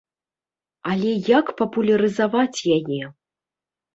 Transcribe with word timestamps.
Але 0.91 1.09
як 1.39 1.51
папулярызаваць 1.59 2.65
яе? 2.79 3.03